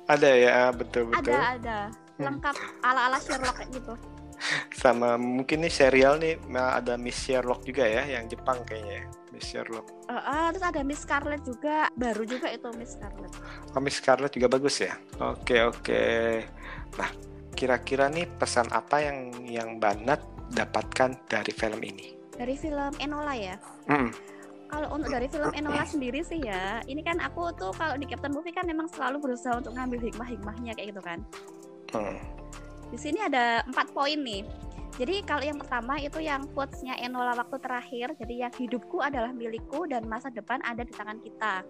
[0.09, 1.79] Ada ya betul betul ada ada.
[2.19, 3.95] Lengkap ala-ala Sherlock gitu
[4.73, 9.07] sama mungkin nih serial nih ada Miss Sherlock juga ya yang Jepang kayaknya ya.
[9.39, 9.87] Miss Sherlock.
[10.09, 13.33] Uh, uh, terus ada Miss Scarlet juga baru juga itu Miss Scarlet.
[13.77, 14.99] Oh Miss Scarlet juga bagus ya?
[15.21, 16.03] Oke oke.
[16.99, 17.11] Nah
[17.55, 20.23] kira-kira nih pesan apa yang yang Banat
[20.55, 22.19] dapatkan dari film ini?
[22.35, 23.57] Dari film Enola ya?
[23.89, 24.11] Mm.
[24.69, 28.37] kalau untuk dari film Enola sendiri sih ya ini kan aku tuh kalau di Captain
[28.37, 31.25] Movie kan memang selalu berusaha untuk ngambil hikmah-hikmahnya kayak gitu kan.
[31.97, 32.38] Mm
[32.89, 34.45] di sini ada empat poin nih.
[34.99, 39.87] Jadi kalau yang pertama itu yang quotes-nya Enola waktu terakhir, jadi yang hidupku adalah milikku
[39.87, 41.63] dan masa depan ada di tangan kita.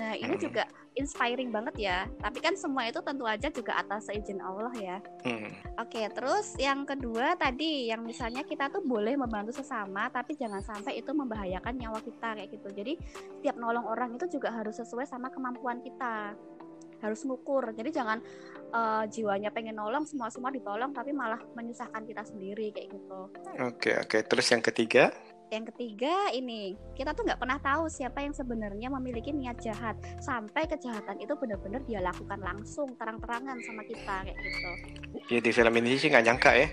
[0.00, 0.40] Nah ini hmm.
[0.40, 0.64] juga
[0.96, 1.98] inspiring banget ya.
[2.24, 4.96] Tapi kan semua itu tentu aja juga atas seizin Allah ya.
[5.28, 5.52] Hmm.
[5.76, 11.04] Oke, terus yang kedua tadi yang misalnya kita tuh boleh membantu sesama, tapi jangan sampai
[11.04, 12.68] itu membahayakan nyawa kita kayak gitu.
[12.72, 12.96] Jadi
[13.44, 16.32] tiap nolong orang itu juga harus sesuai sama kemampuan kita
[17.00, 17.72] harus ngukur.
[17.74, 18.18] Jadi jangan
[18.72, 23.20] uh, jiwanya pengen nolong semua semua ditolong tapi malah menyusahkan kita sendiri kayak gitu.
[23.28, 24.08] Oke okay, oke.
[24.08, 24.20] Okay.
[24.24, 25.10] terus yang ketiga
[25.50, 30.70] yang ketiga ini kita tuh nggak pernah tahu siapa yang sebenarnya memiliki niat jahat sampai
[30.70, 34.70] kejahatan itu benar-benar dia lakukan langsung terang-terangan sama kita kayak gitu.
[35.26, 36.68] Ya di film ini sih nggak nyangka ya.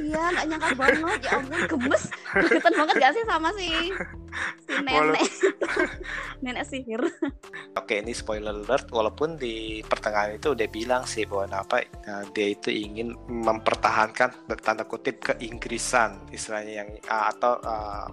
[0.00, 3.68] iya nggak nyangka banget ya ampun gemes, gemetan banget gak sih sama si
[4.64, 5.22] si nenek
[6.44, 7.02] nenek sihir.
[7.76, 12.54] Oke ini spoiler alert walaupun di pertengahan itu udah bilang sih bahwa apa nah, dia
[12.54, 18.06] itu ingin mempertahankan tanda kutip keinggrisan istilahnya yang atau uh,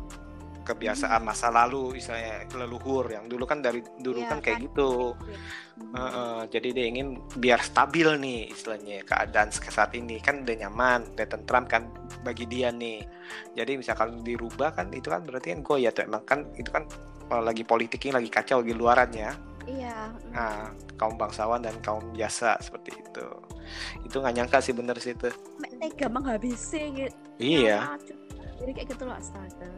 [0.68, 1.30] kebiasaan hmm.
[1.32, 4.66] masa lalu misalnya leluhur yang dulu kan dari dulu ya, kan kayak kan.
[4.68, 4.92] gitu.
[5.16, 5.96] Hmm.
[5.96, 7.08] uh, uh, jadi dia ingin
[7.40, 10.20] biar stabil nih istilahnya keadaan saat ini.
[10.20, 11.88] Kan udah nyaman udah tentram kan
[12.28, 13.08] bagi dia nih.
[13.56, 16.84] Jadi misalkan dirubah kan itu kan berarti kan gue ya tuh emang kan itu kan
[17.32, 22.96] uh, lagi politiknya lagi kacau di luarannya iya nah kaum bangsawan dan kaum biasa seperti
[22.96, 23.28] itu.
[24.08, 25.28] Itu nggak nyangka sih bener sih itu.
[25.78, 27.18] Tega menghabisi gitu.
[27.38, 27.84] Iya.
[27.84, 28.26] Ya,
[28.58, 29.70] jadi kayak gitu loh astaga.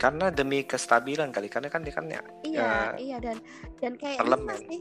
[0.00, 3.36] Karena demi kestabilan kali karena kan dia kan ya iya uh, iya dan
[3.80, 4.80] dan kayak masih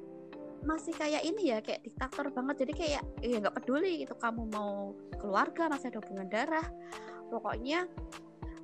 [0.59, 2.55] masih kayak ini ya kayak diktator banget.
[2.67, 6.67] Jadi kayak ya nggak peduli gitu kamu mau keluarga masih ada hubungan darah.
[7.31, 7.87] Pokoknya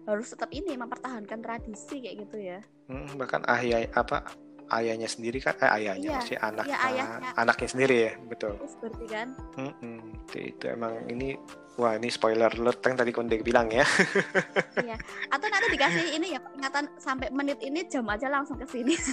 [0.06, 2.60] harus tetap ini mempertahankan tradisi kayak gitu ya.
[2.88, 4.22] Hmm, bahkan ayah apa
[4.74, 7.30] ayahnya sendiri kan eh, ayahnya iya, masih anak iya, ayahnya.
[7.38, 10.00] anaknya sendiri ya betul seperti kan hmm, hmm,
[10.30, 11.38] itu, itu emang ini
[11.76, 13.84] Wah ini spoiler alert yang tadi Konde bilang ya.
[14.88, 14.96] iya.
[15.28, 18.96] Atau nanti dikasih ini ya peringatan sampai menit ini jam aja langsung ke sini.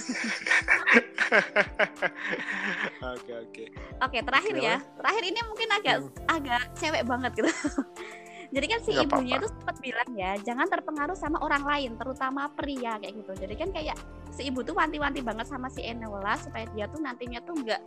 [3.03, 3.65] Oke oke.
[3.99, 4.75] Oke, terakhir ya.
[4.79, 6.11] Terakhir ini mungkin agak Hmm.
[6.29, 7.51] agak cewek banget gitu.
[8.53, 9.49] Jadi kan si Nggak ibunya apa-apa.
[9.49, 13.31] itu sempat bilang ya, jangan terpengaruh sama orang lain, terutama pria kayak gitu.
[13.33, 13.97] Jadi kan kayak
[14.33, 17.81] si ibu tuh wanti-wanti banget sama si Enola supaya dia tuh nantinya tuh nggak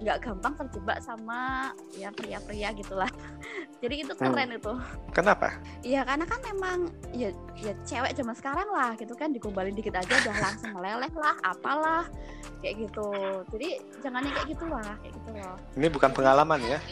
[0.00, 3.08] nggak gampang terjebak sama ya pria-pria gitulah.
[3.84, 4.32] Jadi itu Hmm.
[4.32, 4.72] keren itu.
[5.12, 5.52] Kenapa?
[5.84, 6.78] Iya karena kan memang
[7.12, 7.28] ya
[7.60, 12.04] ya cewek zaman sekarang lah gitu kan digombalin dikit aja udah langsung meleleh lah, apalah
[12.64, 13.08] kayak gitu.
[13.52, 13.68] Jadi
[14.00, 15.56] jangan yang kayak gitu lah, kayak gitu loh.
[15.76, 16.78] Ini bukan pengalaman ya?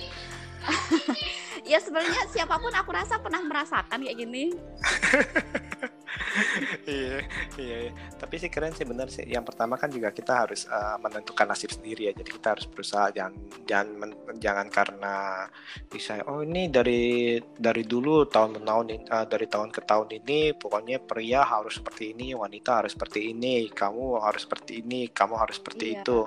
[1.66, 4.56] Ya sebenarnya siapa pun aku rasa pernah merasakan kayak gini.
[6.88, 7.22] iya,
[7.56, 7.92] iya, iya.
[8.16, 9.24] Tapi sih keren sih benar sih.
[9.24, 12.12] Yang pertama kan juga kita harus eh, menentukan nasib sendiri ya.
[12.12, 15.46] Jadi kita harus berusaha jangan jangan men- jangan karena
[15.86, 20.08] bisa oh ini dari dari dulu tahun ke tahun ini- eh, dari tahun ke tahun
[20.18, 25.34] ini pokoknya pria harus seperti ini, wanita harus seperti ini, kamu harus seperti ini, kamu
[25.36, 25.96] harus seperti Iya.
[26.02, 26.18] itu.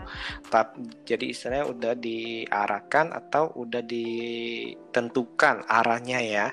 [0.48, 6.48] Tapi jadi istilahnya udah diarahkan atau udah ditentukan arahnya ya.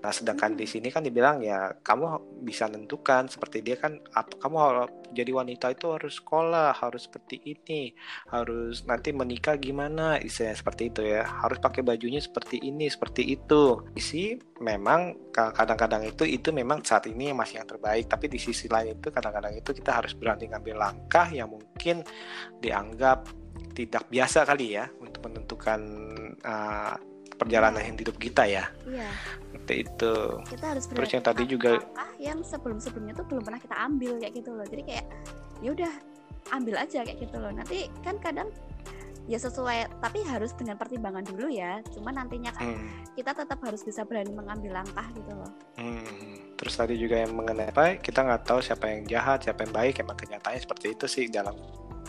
[0.00, 0.60] Nah, sedangkan Hmm.
[0.60, 2.04] di sini kan dibilang ya kamu
[2.42, 7.38] bisa nentukan seperti dia kan apa kamu harus jadi wanita itu harus sekolah, harus seperti
[7.46, 7.94] ini,
[8.34, 11.22] harus nanti menikah gimana, istilahnya seperti itu ya.
[11.22, 13.78] Harus pakai bajunya seperti ini, seperti itu.
[13.94, 18.66] Isi memang ka- kadang-kadang itu itu memang saat ini masih yang terbaik, tapi di sisi
[18.66, 22.02] lain itu kadang-kadang itu kita harus berani ngambil langkah yang mungkin
[22.58, 23.30] dianggap
[23.74, 25.80] tidak biasa kali ya untuk menentukan
[26.42, 26.94] uh,
[27.44, 28.64] perjalanan hidup kita ya.
[28.84, 29.08] Iya,
[29.52, 30.14] Seperti itu.
[30.48, 31.84] kita harus Terus yang tadi juga-
[32.16, 34.64] yang sebelum-sebelumnya tuh belum pernah kita ambil kayak gitu loh.
[34.64, 35.04] Jadi kayak
[35.60, 35.92] ya udah
[36.50, 37.50] ambil aja kayak gitu loh.
[37.50, 38.48] Nanti kan kadang
[39.24, 41.80] ya sesuai tapi harus dengan pertimbangan dulu ya.
[41.90, 42.88] Cuma nantinya kan Hmm.
[43.12, 45.52] kita tetap harus bisa berani mengambil langkah gitu loh.
[45.76, 49.72] Hmm, terus tadi juga yang mengenai apa kita nggak tahu siapa yang jahat siapa yang
[49.72, 51.56] baik emang kenyataannya seperti itu sih dalam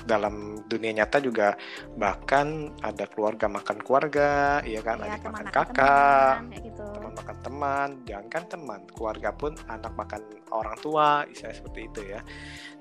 [0.06, 1.58] dalam dunia nyata juga
[1.98, 6.86] bahkan ada keluarga makan keluarga iya kan ya adik teman makan kakak teman kayak gitu.
[6.94, 10.22] teman makan teman jangan kan teman keluarga pun anak makan
[10.54, 12.22] orang tua istilah seperti itu ya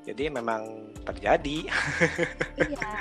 [0.05, 1.59] jadi memang terjadi
[2.69, 2.93] iya.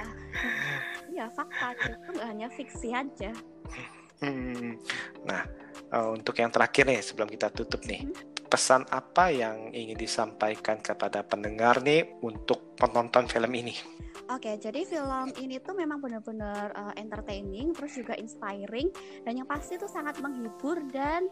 [1.14, 3.32] Iya fakta itu nggak hanya fiksi aja.
[4.18, 4.82] Hmm,
[5.28, 5.46] nah
[5.94, 8.33] eh, untuk yang terakhir nih sebelum kita tutup nih Hmm.
[8.54, 13.74] Pesan apa yang ingin disampaikan kepada pendengar nih untuk penonton film ini
[14.32, 18.88] Oke, jadi film ini tuh memang benar-benar uh, entertaining, terus juga inspiring,
[19.28, 21.28] dan yang pasti tuh sangat menghibur dan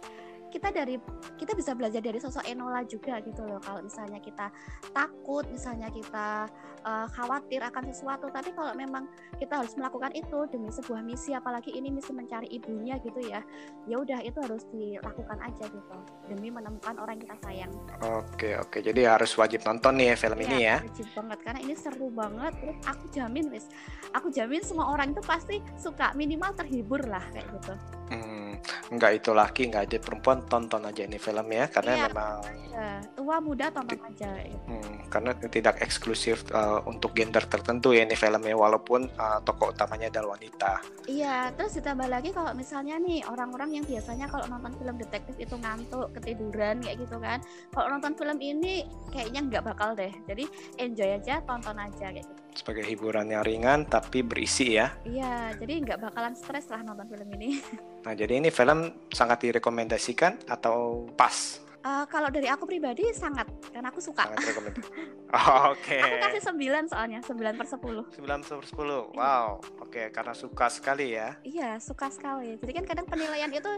[0.51, 0.99] kita dari
[1.39, 3.63] kita bisa belajar dari sosok Enola juga gitu loh.
[3.63, 4.51] Kalau misalnya kita
[4.91, 6.51] takut, misalnya kita
[6.83, 9.05] uh, khawatir akan sesuatu, tapi kalau memang
[9.37, 13.41] kita harus melakukan itu demi sebuah misi, apalagi ini misi mencari ibunya gitu ya,
[13.85, 15.95] ya udah itu harus dilakukan aja gitu
[16.27, 17.71] demi menemukan orang yang kita sayang.
[18.01, 20.77] Oke oke jadi harus wajib nonton nih ya film ini ya.
[20.79, 22.53] Wajib banget karena ini seru banget.
[22.61, 23.65] Terus aku jamin, wis,
[24.11, 27.73] aku jamin semua orang itu pasti suka minimal terhibur lah kayak gitu.
[28.11, 28.59] Hmm,
[28.91, 32.03] nggak itu laki nggak ada perempuan tonton aja ini film ya karena Iya.
[32.07, 32.39] memang
[32.71, 34.31] Ya, tua muda tonton aja.
[34.47, 34.55] gitu.
[34.67, 40.07] hmm, karena tidak eksklusif uh, untuk gender tertentu ya ini filmnya walaupun uh, tokoh utamanya
[40.07, 40.71] adalah wanita.
[41.09, 45.55] Iya, terus ditambah lagi kalau misalnya nih orang-orang yang biasanya kalau nonton film detektif itu
[45.59, 47.39] ngantuk, ketiduran kayak gitu kan.
[47.75, 50.13] Kalau nonton film ini kayaknya nggak bakal deh.
[50.29, 50.47] Jadi
[50.79, 52.41] enjoy aja, tonton aja kayak gitu.
[52.51, 54.91] Sebagai hiburan yang ringan tapi berisi ya.
[55.07, 57.51] Iya, jadi nggak bakalan stres lah nonton film ini.
[58.01, 61.61] Nah jadi ini film sangat direkomendasikan atau pas?
[61.81, 64.29] Eh, kalau dari aku pribadi sangat, karena aku suka.
[64.37, 64.77] Sangat
[65.31, 65.95] Oh, Oke.
[65.95, 68.03] Aku kasih 9 soalnya, 9 per 10.
[68.19, 69.15] 9 per 10.
[69.15, 69.63] Wow.
[69.79, 71.39] Oke karena suka sekali ya.
[71.47, 72.59] Iya, suka sekali.
[72.59, 73.71] Jadi kan kadang penilaian itu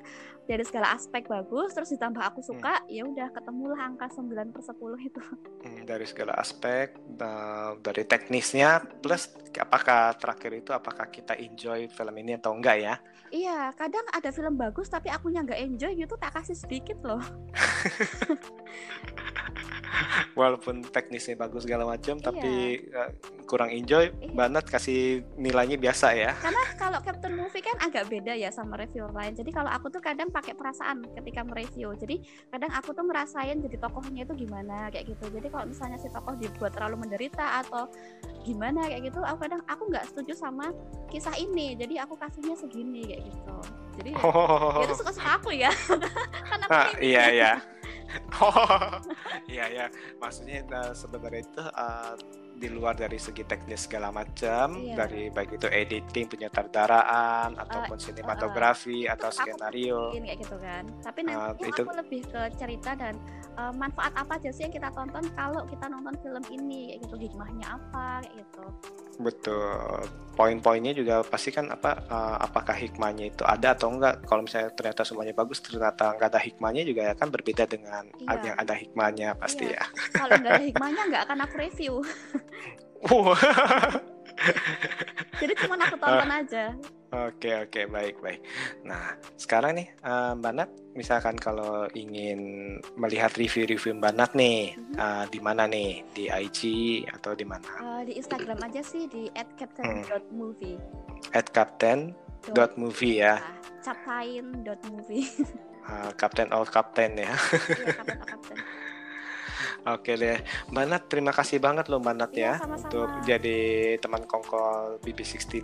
[0.50, 5.10] dari segala aspek bagus, terus ditambah aku suka, ya udah ketemulah angka 9 per 10
[5.10, 5.22] itu.
[5.62, 12.16] Hmm, dari segala aspek uh, dari teknisnya plus apakah terakhir itu apakah kita enjoy film
[12.18, 12.96] ini atau enggak ya
[13.34, 17.18] Iya, kadang ada film bagus tapi akunya nggak enjoy gitu, tak kasih sedikit loh.
[20.40, 22.44] walaupun teknisnya bagus segala macam tapi
[22.92, 23.10] uh,
[23.46, 24.34] kurang enjoy Iya.
[24.34, 25.02] banget kasih
[25.36, 29.34] nilainya biasa ya Karena kalau Captain Movie kan agak beda ya sama review lain.
[29.34, 31.92] Jadi kalau aku tuh kadang pakai perasaan ketika mereview.
[31.96, 35.26] Jadi kadang aku tuh ngerasain jadi tokohnya itu gimana kayak gitu.
[35.30, 37.88] Jadi kalau misalnya si tokoh dibuat terlalu menderita atau
[38.44, 40.72] gimana kayak gitu, aku kadang aku nggak setuju sama
[41.08, 41.76] kisah ini.
[41.76, 43.58] Jadi aku kasihnya segini kayak gitu.
[44.02, 45.72] Jadi ya, oh ya itu suka-suka aku ya.
[46.50, 47.52] Karena aku Ah, iya iya
[48.44, 49.00] oh
[49.50, 49.86] iya iya.
[50.22, 52.14] Maksudnya uh, sebenarnya itu uh,
[52.54, 54.96] di luar dari segi teknis segala macam Iya.
[54.96, 60.00] dari baik itu editing penyutradaraan ataupun eh, sinematografi atau Terus aku skenario.
[60.14, 60.84] kayak gitu kan.
[61.00, 63.14] Tapi Ah, nanti itu- aku lebih ke cerita dan
[63.54, 66.82] eh, manfaat apa aja sih yang kita tonton kalau kita nonton film ini?
[66.90, 68.64] Kayak gitu hikmahnya apa kayak gitu.
[69.20, 70.02] Betul.
[70.34, 74.24] Poin-poinnya juga pasti kan apa eh, apakah hikmahnya itu ada atau enggak.
[74.24, 78.42] Kalau misalnya ternyata semuanya bagus ternyata nggak ada hikmahnya juga ya kan berbeda dengan Iya.
[78.44, 79.78] yang ada hikmahnya pasti Iya.
[79.78, 79.84] ya.
[80.12, 81.94] Kalau nggak ada hikmahnya nggak akan aku review
[83.04, 83.36] Wah.
[85.42, 86.66] jadi cuma aku tonton aja
[87.14, 88.42] Oke oke baik baik.
[88.82, 92.42] Nah sekarang nih eh, Mbak Nat, misalkan kalau ingin
[92.98, 94.98] melihat review-review Mbak Nat nih, Mhm.
[94.98, 96.02] eh, di mana nih?
[96.10, 96.60] Di IG
[97.06, 97.70] atau di mana?
[98.02, 100.82] Eh, di Instagram aja sih di @captain.movie
[101.38, 103.38] At captain.movie ya,
[103.86, 105.26] captain.movie
[105.84, 107.30] Eh, Captain of Captain ya.
[107.30, 108.58] iya captain atau captain
[109.84, 110.40] Oke deh,
[110.72, 112.88] Mbak Nat terima kasih banget loh Mbak Nat Iya, ya sama-sama.
[112.88, 113.60] untuk jadi
[114.00, 115.60] teman kongkol BB69.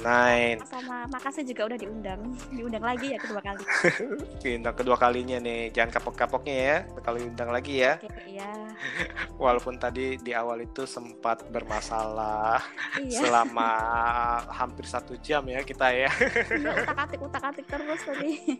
[0.67, 3.63] sama makasih juga udah diundang diundang lagi ya kedua kali
[4.43, 7.95] Bintang kedua kalinya nih, jangan kapok-kapoknya ya kalau diundang lagi ya.
[7.95, 8.51] oke ya
[9.43, 12.59] Walaupun tadi di awal itu sempat bermasalah
[12.99, 13.71] iya selama
[14.59, 16.11] hampir satu jam ya kita ya.
[16.51, 18.59] iya utak atik utak atik terus tadi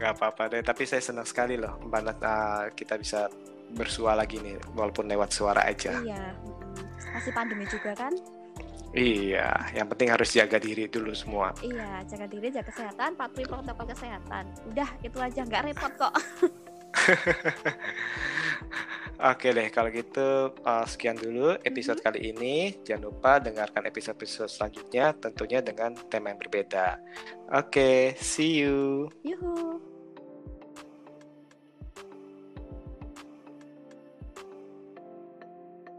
[0.00, 3.28] Gak apa-apa deh, tapi saya senang sekali loh Mbak Nat uh, kita bisa
[3.74, 5.96] bersua lagi nih walaupun lewat suara aja.
[6.04, 8.14] iya mm, masih pandemi juga kan
[8.96, 11.52] Iya, yang penting harus jaga diri dulu semua.
[11.60, 16.14] iya jaga diri jaga kesehatan patuhi protokol kesehatan udah itu aja nggak repot kok
[19.16, 22.76] Oke deh, kalau gitu uh, sekian dulu episode kali ini.
[22.84, 27.00] Jangan lupa dengarkan episode-episode selanjutnya tentunya dengan tema yang berbeda.
[27.48, 29.08] Oke, see you.
[29.24, 29.80] yuhu